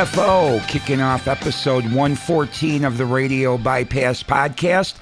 UFO 0.00 0.66
kicking 0.66 1.02
off 1.02 1.28
episode 1.28 1.84
114 1.84 2.86
of 2.86 2.96
the 2.96 3.04
Radio 3.04 3.58
Bypass 3.58 4.22
podcast 4.22 4.94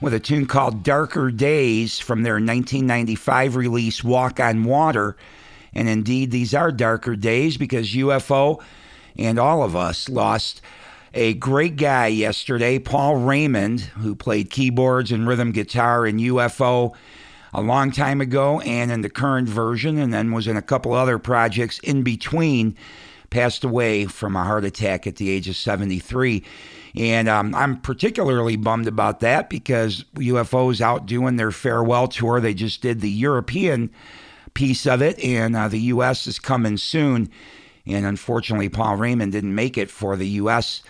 with 0.00 0.12
a 0.12 0.18
tune 0.18 0.44
called 0.44 0.82
Darker 0.82 1.30
Days 1.30 2.00
from 2.00 2.24
their 2.24 2.34
1995 2.34 3.54
release 3.54 4.02
Walk 4.02 4.40
on 4.40 4.64
Water. 4.64 5.16
And 5.72 5.88
indeed, 5.88 6.32
these 6.32 6.52
are 6.52 6.72
darker 6.72 7.14
days 7.14 7.58
because 7.58 7.94
UFO 7.94 8.60
and 9.16 9.38
all 9.38 9.62
of 9.62 9.76
us 9.76 10.08
lost 10.08 10.62
a 11.14 11.34
great 11.34 11.76
guy 11.76 12.08
yesterday, 12.08 12.80
Paul 12.80 13.18
Raymond, 13.18 13.82
who 13.82 14.16
played 14.16 14.50
keyboards 14.50 15.12
and 15.12 15.28
rhythm 15.28 15.52
guitar 15.52 16.04
in 16.04 16.16
UFO 16.16 16.92
a 17.54 17.62
long 17.62 17.92
time 17.92 18.20
ago 18.20 18.58
and 18.62 18.90
in 18.90 19.02
the 19.02 19.10
current 19.10 19.48
version, 19.48 19.96
and 19.96 20.12
then 20.12 20.32
was 20.32 20.48
in 20.48 20.56
a 20.56 20.62
couple 20.62 20.92
other 20.92 21.20
projects 21.20 21.78
in 21.84 22.02
between 22.02 22.76
passed 23.30 23.64
away 23.64 24.06
from 24.06 24.36
a 24.36 24.44
heart 24.44 24.64
attack 24.64 25.06
at 25.06 25.16
the 25.16 25.30
age 25.30 25.48
of 25.48 25.56
73. 25.56 26.42
And 26.96 27.28
um, 27.28 27.54
I'm 27.54 27.80
particularly 27.80 28.56
bummed 28.56 28.88
about 28.88 29.20
that 29.20 29.48
because 29.48 30.04
UFO's 30.14 30.80
out 30.80 31.06
doing 31.06 31.36
their 31.36 31.52
farewell 31.52 32.08
tour. 32.08 32.40
They 32.40 32.54
just 32.54 32.82
did 32.82 33.00
the 33.00 33.10
European 33.10 33.90
piece 34.54 34.86
of 34.86 35.00
it, 35.00 35.18
and 35.20 35.56
uh, 35.56 35.68
the 35.68 35.80
U.S. 35.80 36.26
is 36.26 36.38
coming 36.38 36.76
soon. 36.76 37.30
And 37.86 38.04
unfortunately, 38.04 38.68
Paul 38.68 38.96
Raymond 38.96 39.32
didn't 39.32 39.54
make 39.54 39.78
it 39.78 39.90
for 39.90 40.16
the 40.16 40.28
U.S. 40.28 40.82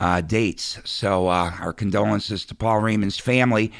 Uh, 0.00 0.20
dates. 0.20 0.80
So 0.84 1.28
uh, 1.28 1.52
our 1.60 1.72
condolences 1.72 2.44
to 2.46 2.54
Paul 2.54 2.80
Raymond's 2.80 3.18
family. 3.18 3.72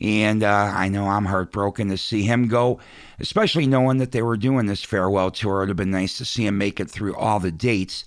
And 0.00 0.42
uh, 0.42 0.72
I 0.74 0.88
know 0.88 1.08
I'm 1.08 1.24
heartbroken 1.24 1.88
to 1.88 1.98
see 1.98 2.22
him 2.22 2.46
go, 2.46 2.78
especially 3.18 3.66
knowing 3.66 3.98
that 3.98 4.12
they 4.12 4.22
were 4.22 4.36
doing 4.36 4.66
this 4.66 4.84
farewell 4.84 5.30
tour. 5.30 5.56
It 5.56 5.60
would 5.60 5.68
have 5.70 5.76
been 5.76 5.90
nice 5.90 6.18
to 6.18 6.24
see 6.24 6.46
him 6.46 6.56
make 6.56 6.78
it 6.78 6.90
through 6.90 7.16
all 7.16 7.40
the 7.40 7.50
dates. 7.50 8.04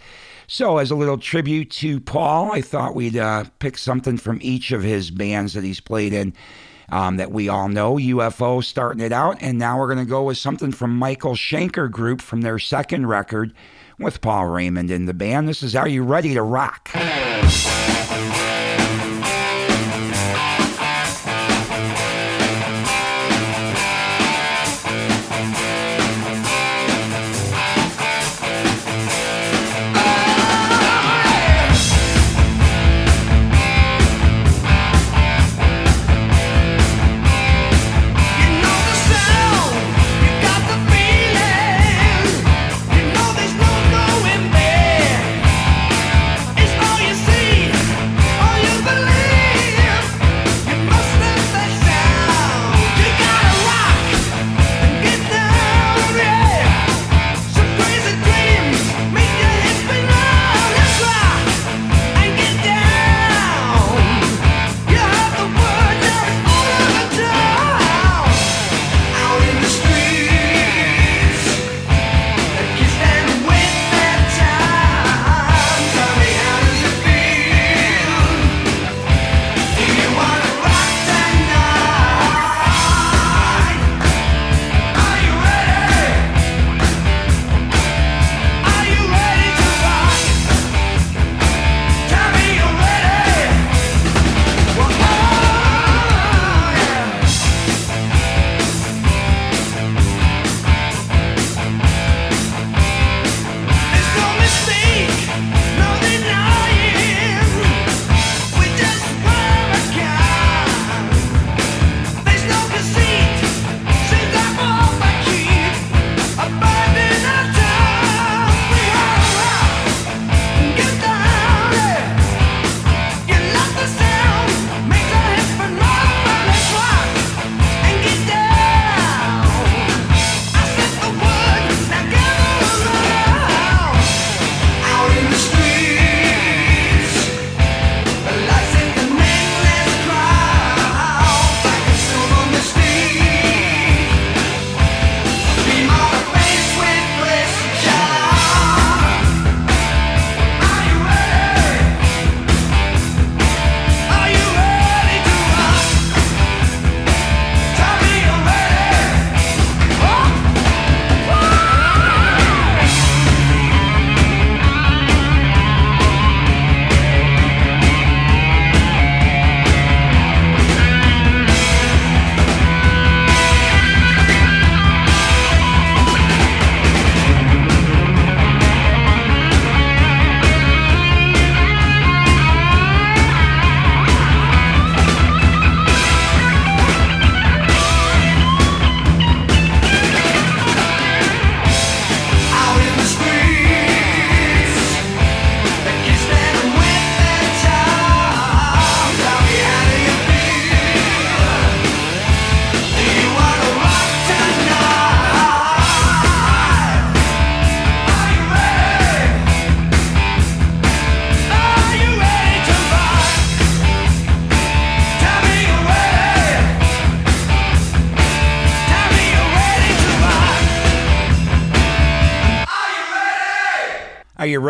So, 0.47 0.77
as 0.77 0.91
a 0.91 0.95
little 0.95 1.17
tribute 1.17 1.69
to 1.71 1.99
Paul, 1.99 2.51
I 2.51 2.61
thought 2.61 2.95
we'd 2.95 3.17
uh, 3.17 3.45
pick 3.59 3.77
something 3.77 4.17
from 4.17 4.39
each 4.41 4.71
of 4.71 4.83
his 4.83 5.09
bands 5.09 5.53
that 5.53 5.63
he's 5.63 5.79
played 5.79 6.11
in 6.11 6.33
um, 6.89 7.17
that 7.17 7.31
we 7.31 7.47
all 7.49 7.69
know. 7.69 7.95
UFO 7.95 8.63
starting 8.63 9.01
it 9.01 9.13
out, 9.13 9.37
and 9.41 9.57
now 9.57 9.79
we're 9.79 9.87
going 9.87 10.05
to 10.05 10.09
go 10.09 10.23
with 10.23 10.37
something 10.37 10.71
from 10.71 10.95
Michael 10.97 11.35
Schenker 11.35 11.89
Group 11.89 12.21
from 12.21 12.41
their 12.41 12.59
second 12.59 13.07
record 13.07 13.53
with 13.97 14.21
Paul 14.21 14.47
Raymond 14.47 14.91
in 14.91 15.05
the 15.05 15.13
band. 15.13 15.47
This 15.47 15.63
is 15.63 15.75
Are 15.75 15.87
You 15.87 16.03
Ready 16.03 16.33
to 16.33 16.41
Rock? 16.41 16.89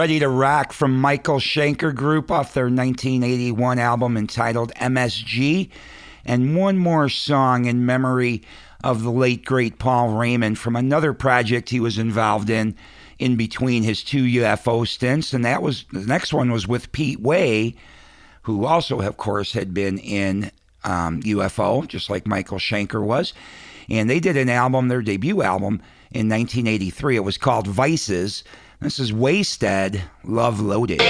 Ready 0.01 0.17
to 0.17 0.27
rock 0.27 0.73
from 0.73 0.99
Michael 0.99 1.37
Schenker 1.37 1.93
Group 1.93 2.31
off 2.31 2.55
their 2.55 2.63
1981 2.63 3.77
album 3.77 4.17
entitled 4.17 4.73
MSG? 4.73 5.69
And 6.25 6.55
one 6.55 6.79
more 6.79 7.07
song 7.07 7.65
in 7.65 7.85
memory 7.85 8.41
of 8.83 9.03
the 9.03 9.11
late, 9.11 9.45
great 9.45 9.77
Paul 9.77 10.09
Raymond 10.09 10.57
from 10.57 10.75
another 10.75 11.13
project 11.13 11.69
he 11.69 11.79
was 11.79 11.99
involved 11.99 12.49
in 12.49 12.75
in 13.19 13.35
between 13.35 13.83
his 13.83 14.03
two 14.03 14.23
UFO 14.23 14.87
stints, 14.87 15.33
and 15.33 15.45
that 15.45 15.61
was 15.61 15.85
the 15.91 15.99
next 15.99 16.33
one 16.33 16.51
was 16.51 16.67
with 16.67 16.91
Pete 16.93 17.21
Way, 17.21 17.75
who 18.41 18.65
also, 18.65 19.01
of 19.01 19.17
course, 19.17 19.53
had 19.53 19.71
been 19.71 19.99
in 19.99 20.49
um, 20.83 21.21
UFO, 21.21 21.87
just 21.87 22.09
like 22.09 22.25
Michael 22.25 22.57
Schenker 22.57 23.03
was. 23.03 23.33
And 23.87 24.09
they 24.09 24.19
did 24.19 24.35
an 24.35 24.49
album, 24.49 24.87
their 24.87 25.03
debut 25.03 25.43
album, 25.43 25.75
in 26.09 26.27
1983. 26.27 27.17
It 27.17 27.19
was 27.19 27.37
called 27.37 27.67
Vices. 27.67 28.43
This 28.81 28.97
is 28.97 29.11
Waysted, 29.11 30.01
Love 30.23 30.59
Loaded. 30.59 31.01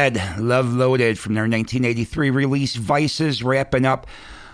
Love 0.00 0.72
Loaded 0.72 1.18
from 1.18 1.34
their 1.34 1.42
1983 1.42 2.30
release 2.30 2.74
Vices, 2.74 3.42
wrapping 3.42 3.84
up 3.84 4.06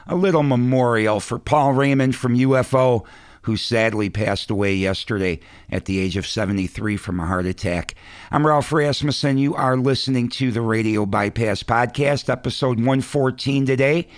a 0.08 0.16
little 0.16 0.42
memorial 0.42 1.20
for 1.20 1.38
Paul 1.38 1.72
Raymond 1.72 2.16
from 2.16 2.36
UFO, 2.36 3.06
who 3.42 3.56
sadly 3.56 4.10
passed 4.10 4.50
away 4.50 4.74
yesterday 4.74 5.38
at 5.70 5.84
the 5.84 6.00
age 6.00 6.16
of 6.16 6.26
73 6.26 6.96
from 6.96 7.20
a 7.20 7.26
heart 7.26 7.46
attack. 7.46 7.94
I'm 8.32 8.44
Ralph 8.44 8.72
Rasmussen. 8.72 9.38
You 9.38 9.54
are 9.54 9.76
listening 9.76 10.30
to 10.30 10.50
the 10.50 10.62
Radio 10.62 11.06
Bypass 11.06 11.62
Podcast, 11.62 12.28
episode 12.28 12.78
114 12.78 13.66
today. 13.66 14.08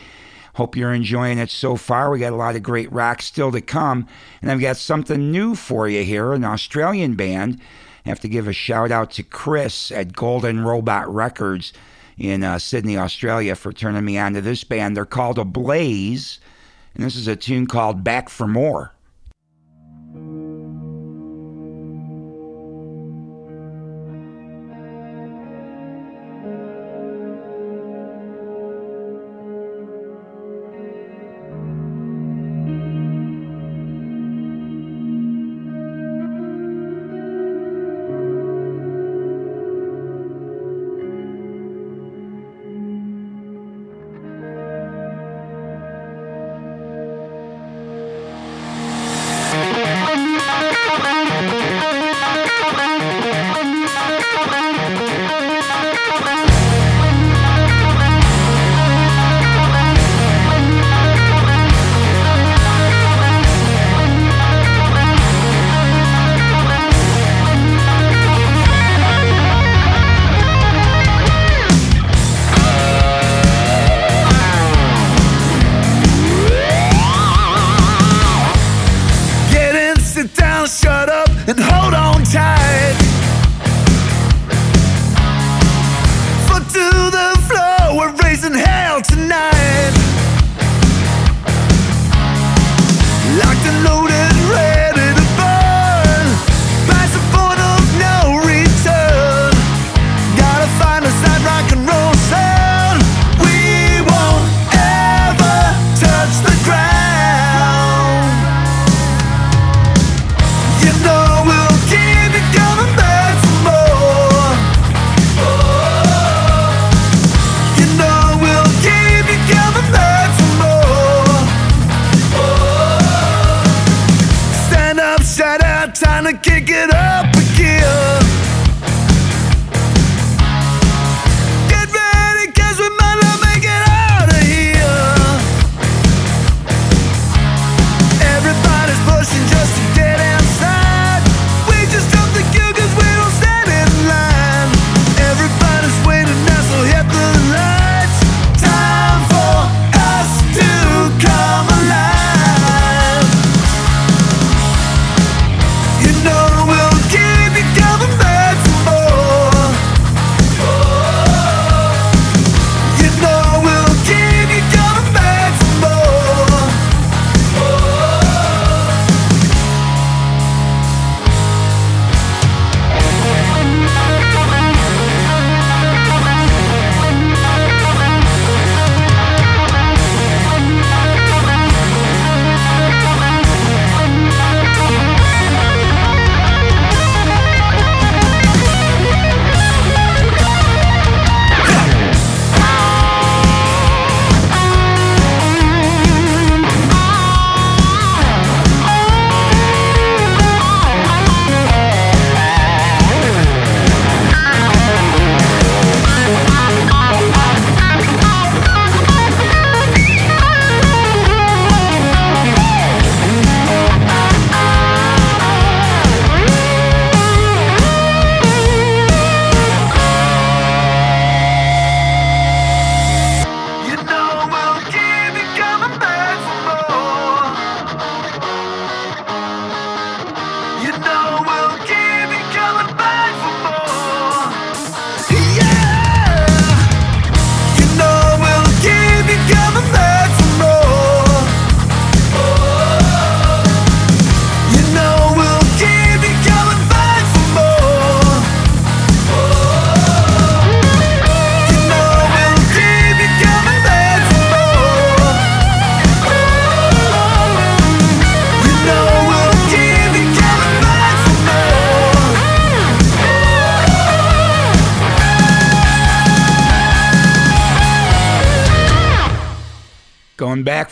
Hope 0.55 0.77
you're 0.77 0.95
enjoying 0.95 1.37
it 1.37 1.51
so 1.51 1.77
far. 1.77 2.11
We 2.11 2.21
got 2.21 2.33
a 2.33 2.37
lot 2.37 2.57
of 2.57 2.63
great 2.63 2.91
rock 2.91 3.21
still 3.21 3.53
to 3.53 3.61
come. 3.61 4.07
And 4.41 4.51
I've 4.51 4.63
got 4.63 4.79
something 4.79 5.31
new 5.31 5.55
for 5.55 5.91
you 5.91 6.05
here 6.05 6.33
an 6.33 6.45
Australian 6.45 7.17
band. 7.17 7.61
I 8.09 8.11
have 8.11 8.21
to 8.21 8.29
give 8.29 8.49
a 8.49 8.55
shout 8.55 8.91
out 8.91 9.11
to 9.13 9.23
Chris 9.23 9.93
at 9.93 10.15
Golden 10.15 10.65
Robot 10.65 11.13
Records 11.13 11.75
in 12.17 12.43
uh, 12.43 12.59
Sydney, 12.59 12.97
Australia, 12.97 13.55
for 13.55 13.71
turning 13.71 14.03
me 14.03 14.17
on 14.17 14.33
to 14.33 14.41
this 14.41 14.65
band. 14.65 14.97
They're 14.97 15.05
called 15.05 15.39
Ablaze, 15.39 16.41
and 16.95 17.05
this 17.05 17.17
is 17.17 17.29
a 17.29 17.37
tune 17.37 17.67
called 17.67 18.03
Back 18.03 18.31
for 18.31 18.47
More. 18.47 18.95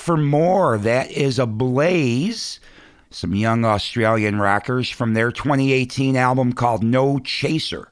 for 0.06 0.16
More. 0.16 0.78
That 0.78 1.10
is 1.10 1.40
Ablaze, 1.40 2.60
some 3.10 3.34
young 3.34 3.64
Australian 3.64 4.38
rockers 4.38 4.88
from 4.88 5.14
their 5.14 5.32
2018 5.32 6.16
album 6.16 6.52
called 6.52 6.84
No 6.84 7.18
Chaser. 7.18 7.90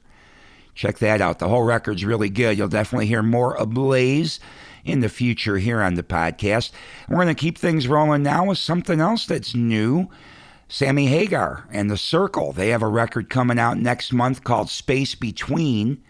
Check 0.73 0.99
that 0.99 1.19
out. 1.19 1.39
The 1.39 1.49
whole 1.49 1.63
record's 1.63 2.05
really 2.05 2.29
good. 2.29 2.57
You'll 2.57 2.69
definitely 2.69 3.07
hear 3.07 3.21
more 3.21 3.55
Ablaze 3.55 4.39
in 4.85 5.01
the 5.01 5.09
future 5.09 5.57
here 5.57 5.81
on 5.81 5.95
the 5.95 6.03
podcast. 6.03 6.71
We're 7.09 7.17
going 7.17 7.27
to 7.27 7.33
keep 7.33 7.57
things 7.57 7.85
rolling 7.85 8.23
now 8.23 8.45
with 8.45 8.59
something 8.59 9.01
else 9.01 9.25
that's 9.25 9.53
new. 9.53 10.07
Sammy 10.69 11.07
Hagar 11.07 11.67
and 11.69 11.91
The 11.91 11.97
Circle. 11.97 12.53
They 12.53 12.69
have 12.69 12.81
a 12.81 12.87
record 12.87 13.29
coming 13.29 13.59
out 13.59 13.77
next 13.77 14.13
month 14.13 14.45
called 14.45 14.69
Space 14.69 15.15
Between. 15.15 16.01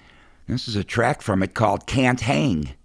This 0.48 0.68
is 0.68 0.76
a 0.76 0.84
track 0.84 1.24
from 1.24 1.42
it 1.42 1.56
called 1.56 1.88
Can't 1.88 2.22
Hang. 2.22 2.76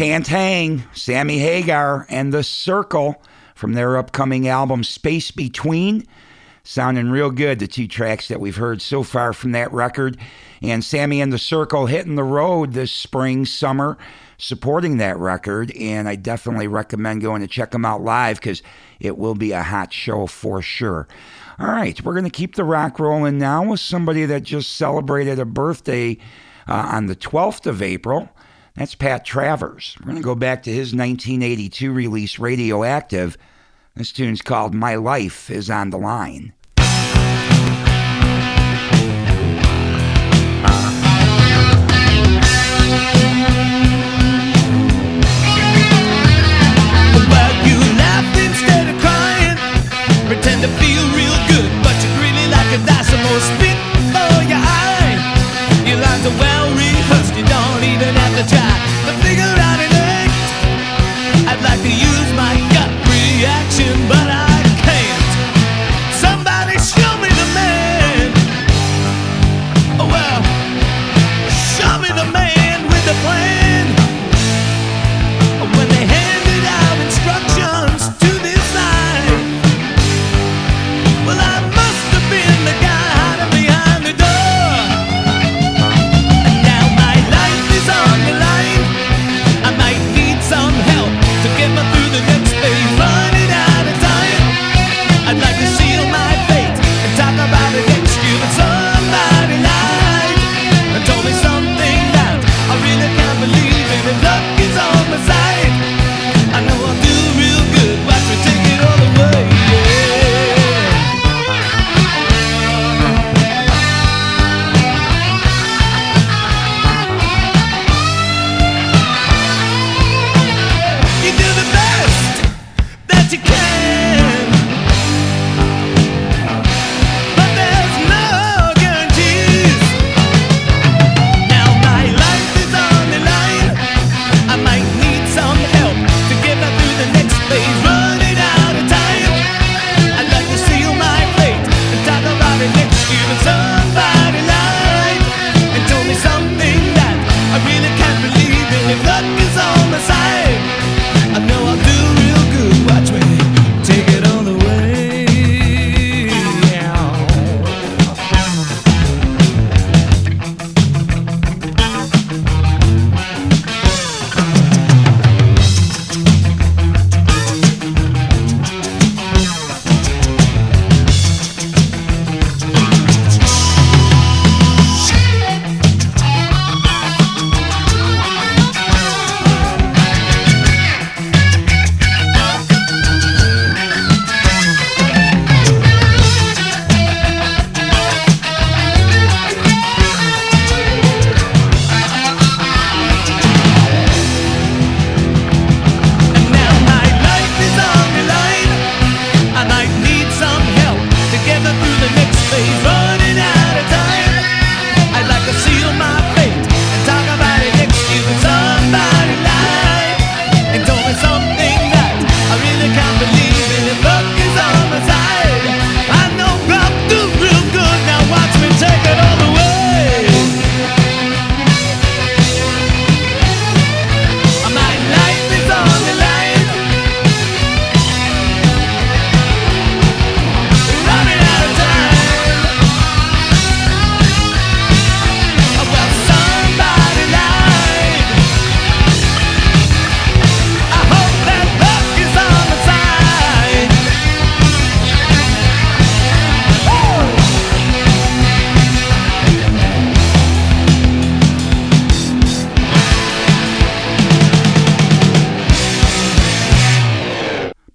Can't 0.00 0.26
Hang, 0.26 0.84
Sammy 0.94 1.40
Hagar, 1.40 2.06
and 2.08 2.32
The 2.32 2.42
Circle 2.42 3.22
from 3.54 3.74
their 3.74 3.98
upcoming 3.98 4.48
album 4.48 4.82
Space 4.82 5.30
Between. 5.30 6.06
Sounding 6.62 7.10
real 7.10 7.30
good, 7.30 7.58
the 7.58 7.66
two 7.66 7.86
tracks 7.86 8.28
that 8.28 8.40
we've 8.40 8.56
heard 8.56 8.80
so 8.80 9.02
far 9.02 9.34
from 9.34 9.52
that 9.52 9.70
record. 9.74 10.16
And 10.62 10.82
Sammy 10.82 11.20
and 11.20 11.30
The 11.30 11.38
Circle 11.38 11.84
hitting 11.84 12.14
the 12.14 12.24
road 12.24 12.72
this 12.72 12.90
spring, 12.90 13.44
summer, 13.44 13.98
supporting 14.38 14.96
that 14.96 15.18
record. 15.18 15.70
And 15.72 16.08
I 16.08 16.16
definitely 16.16 16.66
recommend 16.66 17.20
going 17.20 17.42
to 17.42 17.46
check 17.46 17.72
them 17.72 17.84
out 17.84 18.00
live 18.00 18.40
because 18.40 18.62
it 19.00 19.18
will 19.18 19.34
be 19.34 19.52
a 19.52 19.62
hot 19.62 19.92
show 19.92 20.26
for 20.26 20.62
sure. 20.62 21.08
All 21.58 21.66
right, 21.66 22.02
we're 22.02 22.14
going 22.14 22.24
to 22.24 22.30
keep 22.30 22.54
the 22.54 22.64
rock 22.64 22.98
rolling 22.98 23.36
now 23.36 23.68
with 23.68 23.80
somebody 23.80 24.24
that 24.24 24.44
just 24.44 24.76
celebrated 24.76 25.38
a 25.38 25.44
birthday 25.44 26.16
uh, 26.66 26.88
on 26.90 27.04
the 27.04 27.16
12th 27.16 27.66
of 27.66 27.82
April. 27.82 28.30
That's 28.74 28.94
Pat 28.94 29.24
Travers. 29.24 29.96
We're 30.00 30.06
going 30.06 30.16
to 30.16 30.22
go 30.22 30.34
back 30.34 30.62
to 30.64 30.70
his 30.70 30.94
1982 30.94 31.92
release, 31.92 32.38
Radioactive. 32.38 33.36
This 33.94 34.12
tune's 34.12 34.42
called 34.42 34.74
My 34.74 34.94
Life 34.94 35.50
is 35.50 35.70
on 35.70 35.90
the 35.90 35.98
Line. 35.98 36.52
pretend 50.26 50.62
to 50.62 50.68
feel 50.78 51.02
real 51.18 51.34
good, 51.50 51.70
but 51.82 51.96
you 51.98 52.08
really 52.22 52.46
like 52.54 52.70
die 52.86 53.02
spit 53.02 53.76
your 54.48 54.58
eye. 54.58 55.18
Well 56.38 56.69
like 61.62 61.82
the 61.82 62.09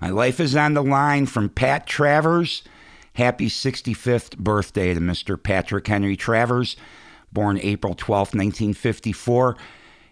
My 0.05 0.11
life 0.11 0.39
is 0.39 0.55
on 0.55 0.75
the 0.75 0.83
line 0.83 1.25
from 1.25 1.49
Pat 1.49 1.87
Travers. 1.87 2.61
Happy 3.13 3.47
65th 3.47 4.37
birthday 4.37 4.93
to 4.93 4.99
Mr. 4.99 5.41
Patrick 5.41 5.87
Henry 5.87 6.15
Travers, 6.15 6.75
born 7.33 7.57
April 7.63 7.95
12, 7.95 8.35
1954, 8.35 9.57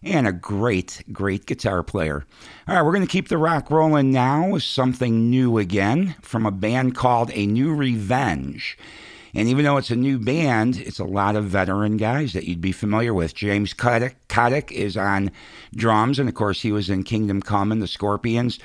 and 0.02 0.28
a 0.28 0.32
great, 0.32 1.04
great 1.12 1.46
guitar 1.46 1.84
player. 1.84 2.26
All 2.68 2.74
right, 2.74 2.82
we're 2.82 2.92
going 2.92 3.06
to 3.06 3.12
keep 3.12 3.28
the 3.28 3.38
rock 3.38 3.70
rolling 3.70 4.12
now 4.12 4.50
with 4.50 4.64
something 4.64 5.30
new 5.30 5.60
again 5.60 6.16
from 6.24 6.48
a 6.48 6.52
band 6.52 6.96
called 6.96 7.30
A 7.36 7.46
New 7.46 7.76
Revenge. 7.76 8.80
And 9.36 9.48
even 9.48 9.64
though 9.64 9.78
it's 9.78 9.92
a 9.92 9.96
new 9.96 10.18
band, 10.18 10.78
it's 10.78 10.98
a 10.98 11.06
lot 11.06 11.36
of 11.36 11.46
veteran 11.46 11.98
guys 11.98 12.34
that 12.34 12.46
you'd 12.46 12.62
be 12.62 12.72
familiar 12.72 13.14
with. 13.14 13.36
James 13.36 13.76
Kottak, 13.76 14.72
is 14.72 14.98
on 14.98 15.30
drums, 15.76 16.18
and 16.18 16.28
of 16.28 16.34
course, 16.34 16.64
he 16.64 16.72
was 16.72 16.90
in 16.90 17.04
Kingdom 17.04 17.44
Come 17.44 17.72
and 17.72 17.80
the 17.80 17.88
Scorpions. 17.88 18.58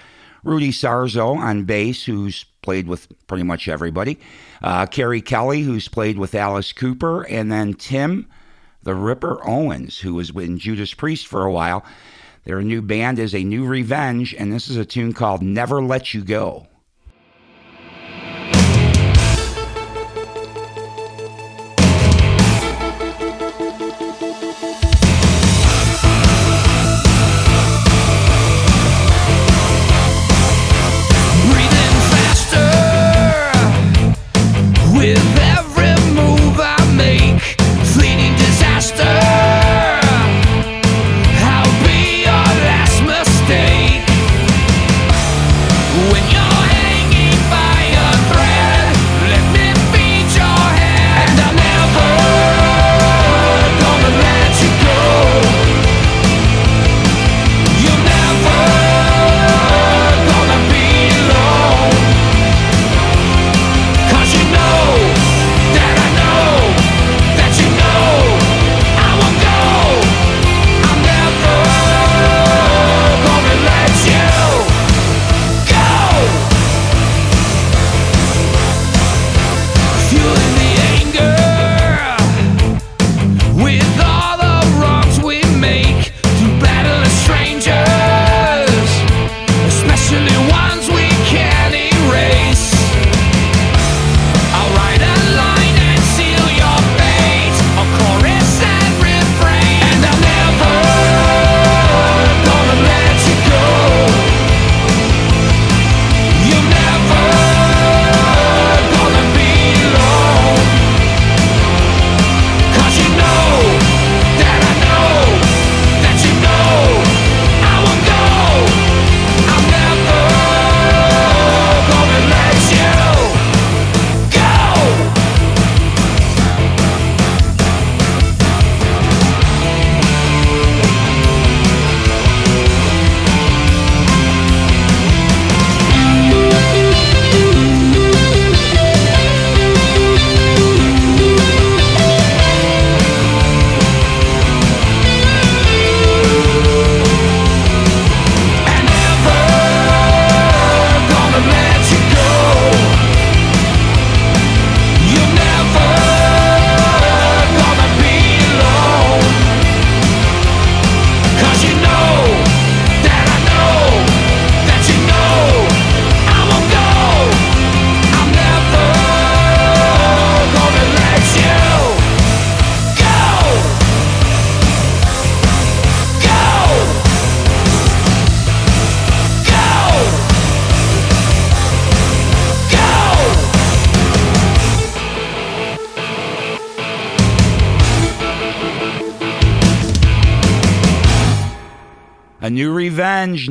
Rudy 0.48 0.70
Sarzo 0.70 1.36
on 1.36 1.64
bass, 1.64 2.04
who's 2.04 2.44
played 2.62 2.88
with 2.88 3.06
pretty 3.26 3.44
much 3.44 3.68
everybody. 3.68 4.18
Uh, 4.62 4.86
Keri 4.86 5.22
Kelli, 5.22 5.62
who's 5.62 5.88
played 5.88 6.18
with 6.18 6.34
Alice 6.34 6.72
Cooper. 6.72 7.22
And 7.22 7.52
then 7.52 7.74
Tim, 7.74 8.26
the 8.82 8.94
Ripper 8.94 9.46
Owens, 9.46 9.98
who 9.98 10.14
was 10.14 10.30
in 10.30 10.58
Judas 10.58 10.94
Priest 10.94 11.26
for 11.26 11.44
a 11.44 11.52
while. 11.52 11.84
Their 12.44 12.62
new 12.62 12.80
band 12.80 13.18
is 13.18 13.34
A 13.34 13.44
New 13.44 13.66
Revenge, 13.66 14.34
and 14.34 14.50
this 14.50 14.68
is 14.68 14.76
a 14.78 14.84
tune 14.86 15.12
called 15.12 15.42
Never 15.42 15.82
Let 15.82 16.14
You 16.14 16.24
Go. 16.24 16.66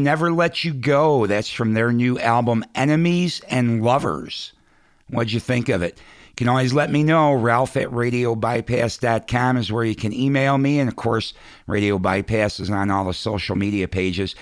Never 0.07 0.31
Let 0.31 0.63
You 0.63 0.73
Go. 0.73 1.27
That's 1.27 1.51
from 1.51 1.73
their 1.73 1.91
new 1.91 2.17
album, 2.17 2.63
Enemies 2.73 3.41
and 3.49 3.83
Lovers. 3.83 4.53
What'd 5.09 5.33
you 5.33 5.41
think 5.41 5.67
of 5.67 5.81
it? 5.81 5.97
You 6.29 6.35
can 6.37 6.47
always 6.47 6.71
let 6.71 6.89
me 6.89 7.03
know. 7.03 7.33
Ralph 7.33 7.75
at 7.75 7.89
radiobypass.com 7.89 9.57
is 9.57 9.69
where 9.69 9.83
you 9.83 9.95
can 9.95 10.13
email 10.13 10.57
me. 10.57 10.79
And 10.79 10.87
of 10.87 10.95
course, 10.95 11.33
Radio 11.67 11.99
Bypass 11.99 12.61
is 12.61 12.69
on 12.69 12.89
all 12.89 13.03
the 13.03 13.13
social 13.13 13.57
media 13.57 13.85
pages. 13.89 14.33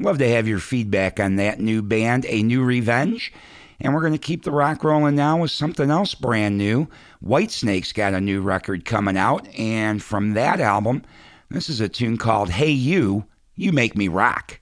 Love 0.00 0.18
to 0.18 0.28
have 0.28 0.48
your 0.48 0.58
feedback 0.58 1.20
on 1.20 1.36
that 1.36 1.60
new 1.60 1.82
band, 1.82 2.26
A 2.28 2.42
New 2.42 2.64
Revenge. 2.64 3.32
And 3.80 3.94
we're 3.94 4.00
going 4.00 4.14
to 4.14 4.18
keep 4.18 4.42
the 4.42 4.50
rock 4.50 4.82
rolling 4.82 5.14
now 5.14 5.40
with 5.40 5.52
something 5.52 5.88
else 5.88 6.16
brand 6.16 6.58
new. 6.58 6.88
Whitesnake's 7.20 7.92
got 7.92 8.12
a 8.12 8.20
new 8.20 8.40
record 8.40 8.84
coming 8.84 9.16
out. 9.16 9.46
And 9.56 10.02
from 10.02 10.32
that 10.32 10.58
album, 10.58 11.04
this 11.48 11.68
is 11.68 11.80
a 11.80 11.88
tune 11.88 12.16
called 12.16 12.50
Hey 12.50 12.72
You, 12.72 13.26
You 13.54 13.70
Make 13.70 13.96
Me 13.96 14.08
Rock. 14.08 14.58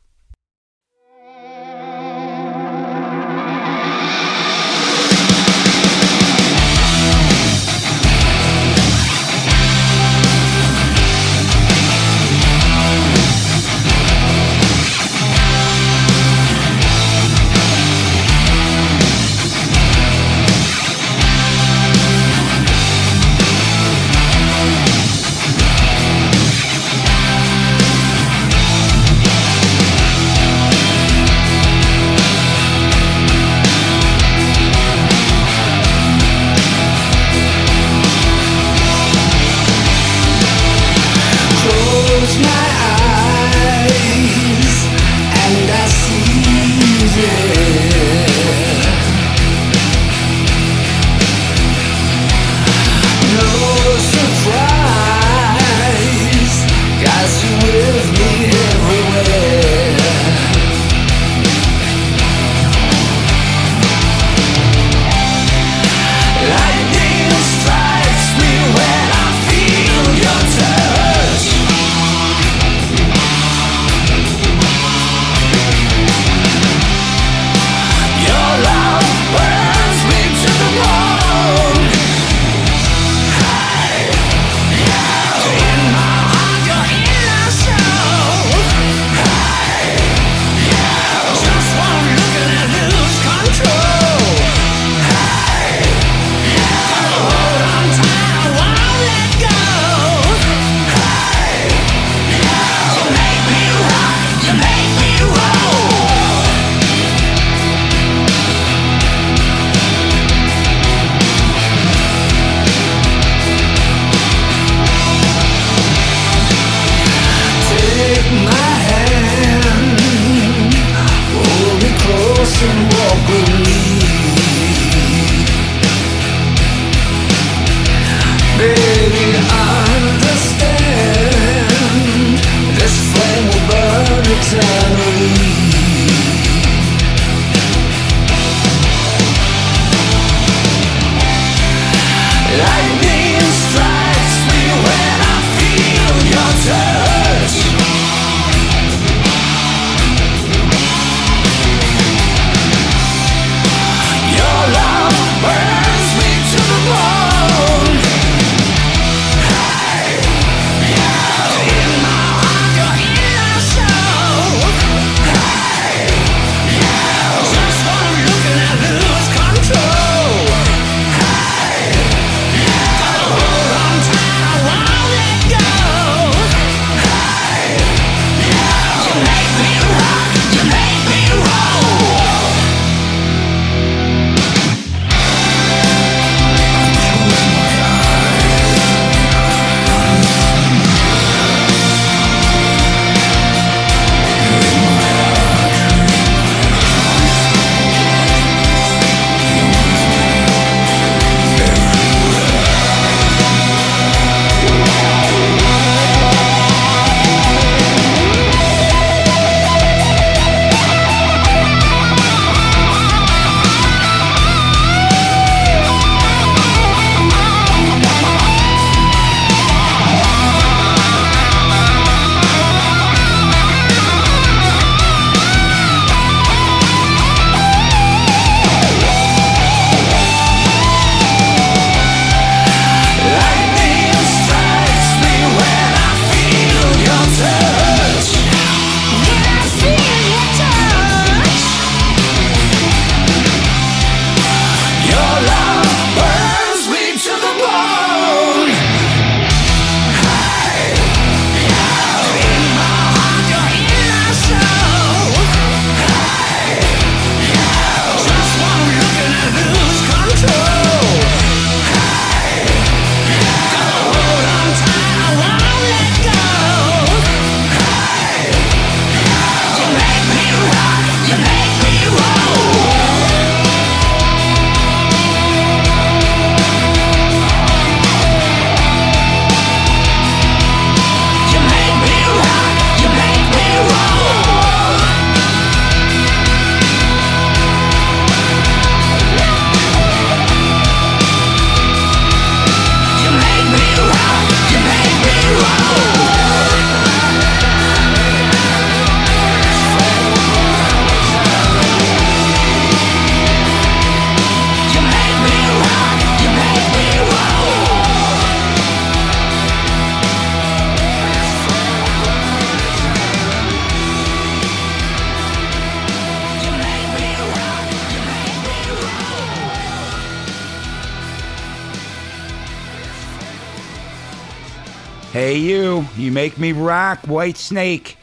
Make 326.40 326.56
me 326.56 326.72
rock, 326.72 327.20
Whitesnake. 327.26 328.16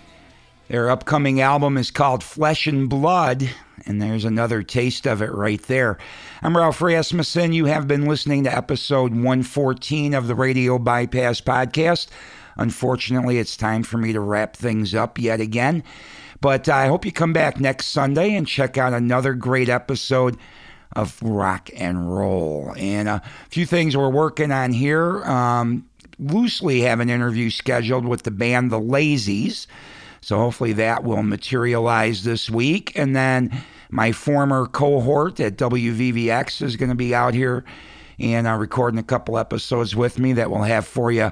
Their 0.69 0.89
upcoming 0.89 1.39
album 1.39 1.77
is 1.77 1.91
called 1.91 2.23
Flesh 2.23 2.65
and 2.65 2.89
Blood, 2.89 3.47
and 3.85 4.01
there's 4.01 4.25
another 4.25 4.63
taste 4.63 5.05
of 5.05 5.21
it 5.21 5.31
right 5.31 5.61
there. 5.61 5.99
I'm 6.41 6.57
Ralph 6.57 6.81
Rasmussen. 6.81 7.53
You 7.53 7.65
have 7.65 7.87
been 7.87 8.07
listening 8.07 8.45
to 8.45 8.57
episode 8.57 9.11
114 9.11 10.15
of 10.15 10.25
the 10.25 10.33
Radio 10.33 10.79
Bypass 10.79 11.41
Podcast. 11.41 12.07
Unfortunately, 12.55 13.37
it's 13.37 13.55
time 13.55 13.83
for 13.83 13.99
me 13.99 14.13
to 14.13 14.19
wrap 14.19 14.55
things 14.57 14.95
up 14.95 15.19
yet 15.19 15.39
again. 15.39 15.83
But 16.41 16.67
I 16.67 16.87
hope 16.87 17.05
you 17.05 17.11
come 17.11 17.33
back 17.33 17.59
next 17.59 17.89
Sunday 17.89 18.33
and 18.33 18.47
check 18.47 18.79
out 18.79 18.93
another 18.93 19.35
great 19.35 19.69
episode 19.69 20.37
of 20.95 21.21
rock 21.21 21.69
and 21.75 22.11
roll. 22.17 22.73
And 22.77 23.07
a 23.07 23.21
few 23.51 23.67
things 23.67 23.95
we're 23.95 24.09
working 24.09 24.51
on 24.51 24.71
here. 24.71 25.23
Um, 25.23 25.86
loosely 26.19 26.81
have 26.81 26.99
an 26.99 27.09
interview 27.09 27.49
scheduled 27.49 28.05
with 28.05 28.23
the 28.23 28.31
band 28.31 28.71
The 28.71 28.79
Lazys. 28.79 29.67
So 30.21 30.37
hopefully 30.37 30.73
that 30.73 31.03
will 31.03 31.23
materialize 31.23 32.23
this 32.23 32.49
week. 32.49 32.97
And 32.97 33.15
then 33.15 33.63
my 33.89 34.11
former 34.11 34.65
cohort 34.65 35.39
at 35.39 35.57
WVVX 35.57 36.61
is 36.61 36.75
going 36.75 36.89
to 36.89 36.95
be 36.95 37.15
out 37.15 37.33
here 37.33 37.63
and 38.19 38.47
uh, 38.47 38.55
recording 38.55 38.99
a 38.99 39.03
couple 39.03 39.37
episodes 39.37 39.95
with 39.95 40.19
me 40.19 40.33
that 40.33 40.49
we'll 40.49 40.63
have 40.63 40.87
for 40.87 41.11
you 41.11 41.31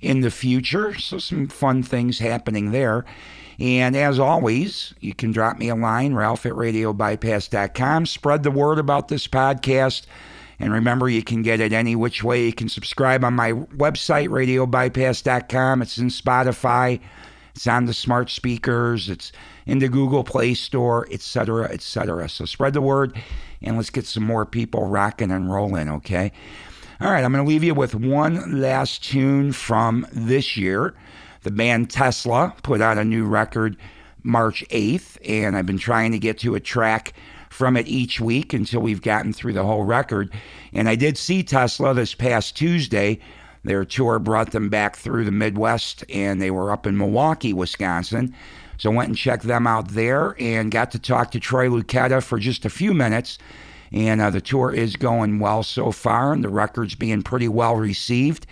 in 0.00 0.20
the 0.20 0.30
future. 0.30 0.94
So 0.98 1.18
some 1.18 1.48
fun 1.48 1.82
things 1.82 2.18
happening 2.18 2.70
there. 2.70 3.04
And 3.58 3.96
as 3.96 4.20
always, 4.20 4.94
you 5.00 5.14
can 5.14 5.32
drop 5.32 5.58
me 5.58 5.68
a 5.68 5.74
line, 5.74 6.14
ralph 6.14 6.46
at 6.46 6.52
radiobypass.com. 6.52 8.06
Spread 8.06 8.42
the 8.44 8.52
word 8.52 8.78
about 8.78 9.08
this 9.08 9.26
podcast. 9.26 10.06
And 10.58 10.72
remember, 10.72 11.08
you 11.08 11.22
can 11.22 11.42
get 11.42 11.60
it 11.60 11.72
any 11.72 11.94
which 11.94 12.24
way. 12.24 12.46
You 12.46 12.52
can 12.52 12.68
subscribe 12.68 13.24
on 13.24 13.34
my 13.34 13.52
website, 13.52 14.28
radiobypass.com. 14.28 15.82
It's 15.82 15.98
in 15.98 16.08
Spotify. 16.08 17.00
It's 17.54 17.66
on 17.66 17.86
the 17.86 17.94
smart 17.94 18.30
speakers. 18.30 19.08
It's 19.08 19.32
in 19.66 19.78
the 19.78 19.88
Google 19.88 20.24
Play 20.24 20.54
Store, 20.54 21.06
etc., 21.10 21.68
etc. 21.70 22.28
So 22.28 22.44
spread 22.44 22.72
the 22.72 22.80
word 22.80 23.20
and 23.62 23.76
let's 23.76 23.90
get 23.90 24.06
some 24.06 24.24
more 24.24 24.46
people 24.46 24.86
rocking 24.86 25.30
and 25.30 25.50
rolling, 25.50 25.88
okay? 25.88 26.32
All 27.00 27.10
right, 27.10 27.22
I'm 27.22 27.32
going 27.32 27.44
to 27.44 27.48
leave 27.48 27.64
you 27.64 27.74
with 27.74 27.94
one 27.94 28.60
last 28.60 29.04
tune 29.04 29.52
from 29.52 30.06
this 30.12 30.56
year. 30.56 30.94
The 31.42 31.50
band 31.50 31.90
Tesla 31.90 32.54
put 32.62 32.80
out 32.80 32.98
a 32.98 33.04
new 33.04 33.24
record 33.24 33.76
March 34.24 34.64
8th, 34.70 35.16
and 35.24 35.56
I've 35.56 35.66
been 35.66 35.78
trying 35.78 36.12
to 36.12 36.18
get 36.18 36.38
to 36.40 36.54
a 36.56 36.60
track 36.60 37.12
from 37.50 37.76
it 37.76 37.86
each 37.88 38.20
week 38.20 38.52
until 38.52 38.80
we've 38.80 39.02
gotten 39.02 39.32
through 39.32 39.52
the 39.52 39.64
whole 39.64 39.84
record. 39.84 40.32
And 40.72 40.88
I 40.88 40.94
did 40.94 41.16
see 41.18 41.42
Tesla 41.42 41.94
this 41.94 42.14
past 42.14 42.56
Tuesday. 42.56 43.18
Their 43.64 43.84
tour 43.84 44.18
brought 44.18 44.52
them 44.52 44.68
back 44.68 44.96
through 44.96 45.24
the 45.24 45.32
Midwest, 45.32 46.04
and 46.08 46.40
they 46.40 46.50
were 46.50 46.70
up 46.70 46.86
in 46.86 46.96
Milwaukee, 46.96 47.52
Wisconsin. 47.52 48.34
So 48.78 48.92
I 48.92 48.94
went 48.94 49.08
and 49.08 49.18
checked 49.18 49.42
them 49.44 49.66
out 49.66 49.88
there 49.88 50.36
and 50.38 50.70
got 50.70 50.92
to 50.92 50.98
talk 50.98 51.32
to 51.32 51.40
Troy 51.40 51.68
Luccketta 51.68 52.22
for 52.22 52.38
just 52.38 52.64
a 52.64 52.70
few 52.70 52.94
minutes. 52.94 53.38
And 53.92 54.20
uh, 54.20 54.30
the 54.30 54.40
tour 54.40 54.72
is 54.72 54.96
going 54.96 55.40
well 55.40 55.62
so 55.62 55.90
far, 55.90 56.32
and 56.32 56.44
the 56.44 56.48
record's 56.48 56.94
being 56.94 57.22
pretty 57.22 57.48
well 57.48 57.74
received. 57.74 58.46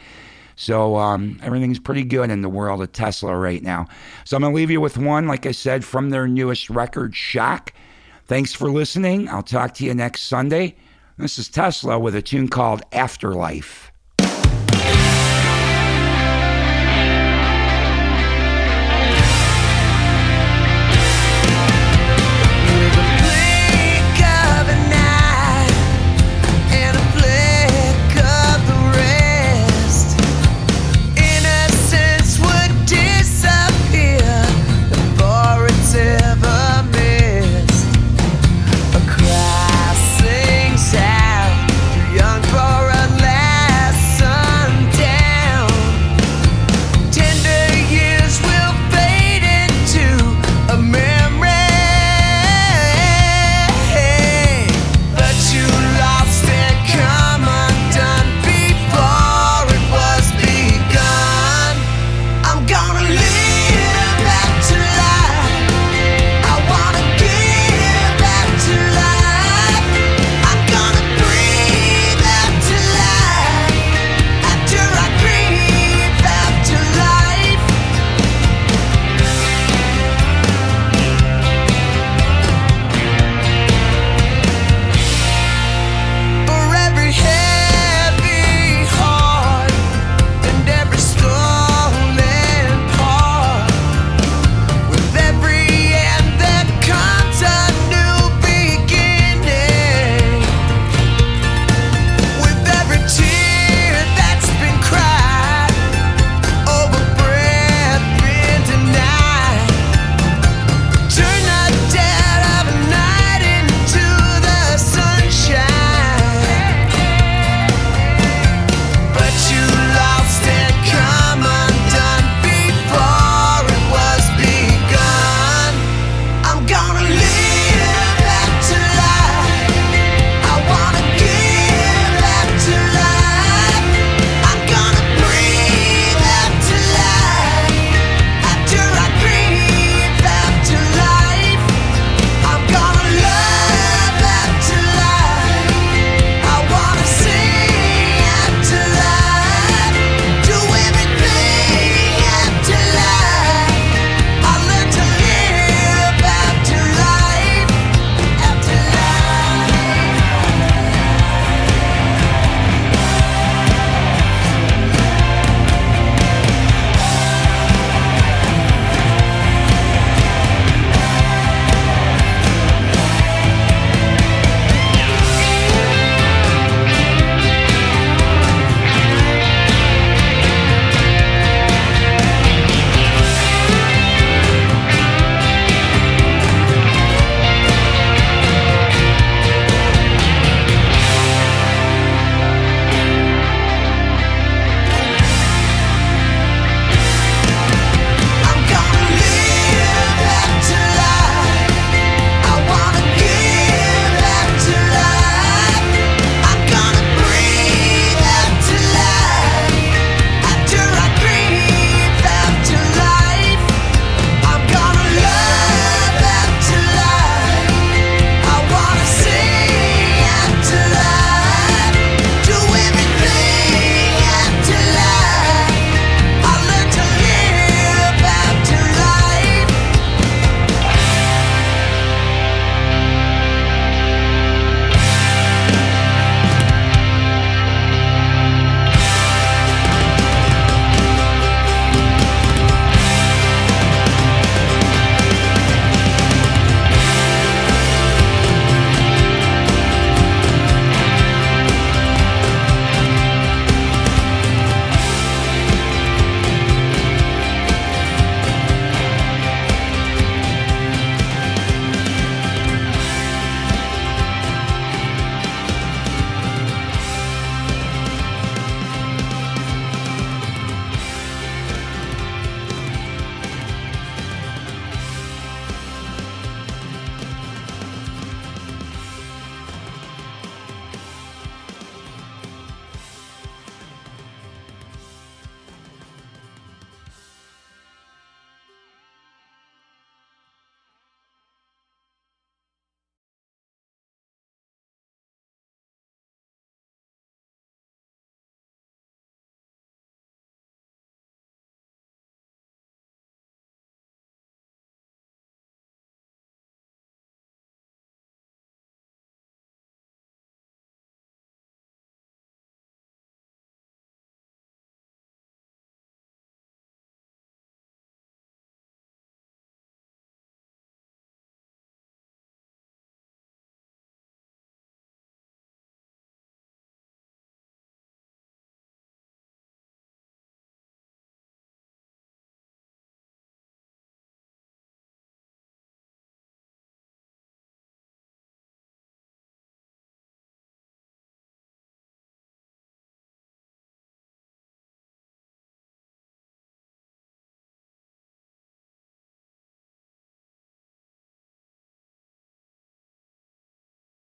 So 0.56 0.96
um, 0.96 1.38
everything's 1.42 1.78
pretty 1.78 2.02
good 2.02 2.30
in 2.30 2.40
the 2.40 2.48
world 2.48 2.82
of 2.82 2.90
Tesla 2.92 3.36
right 3.36 3.62
now. 3.62 3.86
So 4.24 4.36
I'm 4.36 4.42
going 4.42 4.54
to 4.54 4.56
leave 4.56 4.70
you 4.70 4.80
with 4.80 4.96
one, 4.96 5.28
like 5.28 5.44
I 5.44 5.52
said, 5.52 5.84
from 5.84 6.10
their 6.10 6.26
newest 6.26 6.70
record, 6.70 7.14
Shock. 7.14 7.72
Thanks 8.26 8.52
for 8.52 8.70
listening. 8.72 9.28
I'll 9.28 9.44
talk 9.44 9.74
to 9.74 9.84
you 9.84 9.94
next 9.94 10.22
Sunday. 10.22 10.74
This 11.16 11.38
is 11.38 11.48
Tesla 11.48 11.96
with 11.96 12.16
a 12.16 12.22
tune 12.22 12.48
called 12.48 12.82
Afterlife. 12.92 13.92